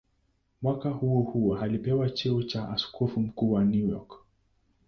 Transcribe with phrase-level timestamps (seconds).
[0.61, 4.19] Mwaka huohuo alipewa cheo cha askofu mkuu wa York.